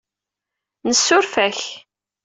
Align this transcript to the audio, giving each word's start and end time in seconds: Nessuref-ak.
Nessuref-ak. 0.87 1.59